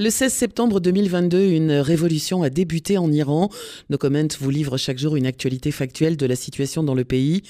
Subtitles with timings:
[0.00, 3.48] Le 16 septembre 2022, une révolution a débuté en Iran.
[3.90, 7.42] Nos comments vous livrent chaque jour une actualité factuelle de la situation dans le pays.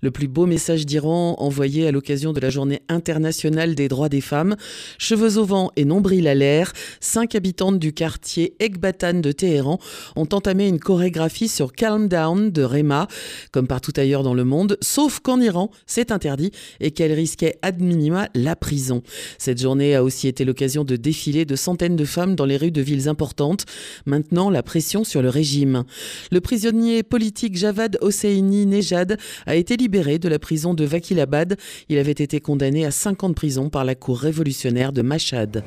[0.00, 4.20] Le plus beau message d'Iran envoyé à l'occasion de la journée internationale des droits des
[4.20, 4.54] femmes.
[4.98, 9.80] Cheveux au vent et nombril à l'air, cinq habitantes du quartier Ekbatan de Téhéran
[10.14, 13.08] ont entamé une chorégraphie sur Calm Down de Rema,
[13.50, 17.82] comme partout ailleurs dans le monde, sauf qu'en Iran, c'est interdit et qu'elle risquait ad
[17.82, 19.02] minima la prison.
[19.36, 22.70] Cette journée a aussi été l'occasion de défiler de centaines de femmes dans les rues
[22.70, 23.64] de villes importantes.
[24.06, 25.84] Maintenant, la pression sur le régime.
[26.30, 31.56] Le prisonnier politique Javad Hosseini Nejad a été libéré de la prison de Vakilabad.
[31.88, 35.62] Il avait été condamné à 5 ans de prison par la cour révolutionnaire de Mashhad.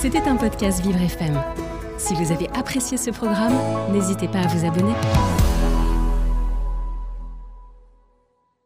[0.00, 1.40] C'était un podcast Vivre FM.
[1.98, 3.58] Si vous avez apprécié ce programme,
[3.92, 4.94] n'hésitez pas à vous abonner.